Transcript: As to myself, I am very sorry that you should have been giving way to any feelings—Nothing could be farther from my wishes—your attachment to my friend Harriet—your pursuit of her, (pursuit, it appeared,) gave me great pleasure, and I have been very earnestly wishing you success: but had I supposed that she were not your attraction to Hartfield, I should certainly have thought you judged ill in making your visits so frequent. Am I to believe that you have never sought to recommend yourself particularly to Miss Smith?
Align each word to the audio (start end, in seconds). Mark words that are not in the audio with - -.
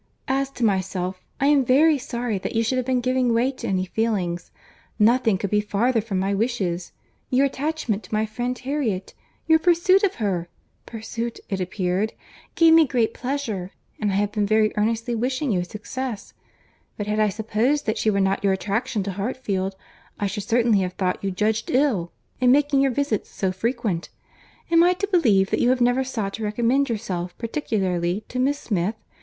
As 0.27 0.49
to 0.53 0.65
myself, 0.65 1.21
I 1.39 1.45
am 1.45 1.63
very 1.63 1.99
sorry 1.99 2.39
that 2.39 2.55
you 2.55 2.63
should 2.63 2.77
have 2.79 2.87
been 2.87 3.01
giving 3.01 3.35
way 3.35 3.51
to 3.51 3.67
any 3.67 3.85
feelings—Nothing 3.85 5.37
could 5.37 5.51
be 5.51 5.61
farther 5.61 6.01
from 6.01 6.17
my 6.17 6.33
wishes—your 6.33 7.45
attachment 7.45 8.01
to 8.05 8.13
my 8.15 8.25
friend 8.25 8.57
Harriet—your 8.57 9.59
pursuit 9.59 10.01
of 10.01 10.15
her, 10.15 10.47
(pursuit, 10.87 11.39
it 11.49 11.61
appeared,) 11.61 12.13
gave 12.55 12.73
me 12.73 12.87
great 12.87 13.13
pleasure, 13.13 13.73
and 13.99 14.11
I 14.11 14.15
have 14.15 14.31
been 14.31 14.47
very 14.47 14.73
earnestly 14.75 15.13
wishing 15.13 15.51
you 15.51 15.63
success: 15.63 16.33
but 16.97 17.05
had 17.05 17.19
I 17.19 17.29
supposed 17.29 17.85
that 17.85 17.99
she 17.99 18.09
were 18.09 18.19
not 18.19 18.43
your 18.43 18.53
attraction 18.53 19.03
to 19.03 19.11
Hartfield, 19.11 19.75
I 20.19 20.25
should 20.25 20.49
certainly 20.49 20.79
have 20.79 20.93
thought 20.93 21.23
you 21.23 21.29
judged 21.29 21.69
ill 21.69 22.11
in 22.39 22.51
making 22.51 22.81
your 22.81 22.89
visits 22.89 23.29
so 23.29 23.51
frequent. 23.51 24.09
Am 24.71 24.83
I 24.83 24.93
to 24.93 25.07
believe 25.09 25.51
that 25.51 25.59
you 25.61 25.69
have 25.69 25.79
never 25.79 26.03
sought 26.03 26.33
to 26.33 26.43
recommend 26.43 26.89
yourself 26.89 27.37
particularly 27.37 28.23
to 28.29 28.39
Miss 28.39 28.57
Smith? 28.57 28.95